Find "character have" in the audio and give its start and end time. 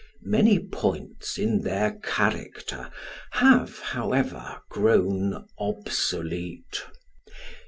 2.01-3.77